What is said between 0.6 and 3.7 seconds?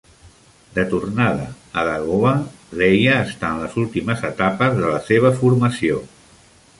De tornada a Dagobah, Leia està en